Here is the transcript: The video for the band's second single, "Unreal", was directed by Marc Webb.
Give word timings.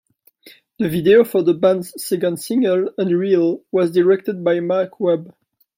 The 0.79 0.89
video 0.89 1.23
for 1.23 1.43
the 1.43 1.53
band's 1.53 1.93
second 2.03 2.39
single, 2.39 2.89
"Unreal", 2.97 3.61
was 3.71 3.91
directed 3.91 4.43
by 4.43 4.59
Marc 4.59 4.99
Webb. 4.99 5.31